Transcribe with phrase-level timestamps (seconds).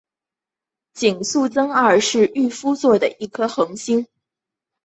[0.99, 4.07] 井宿增二是御夫座的一颗恒星。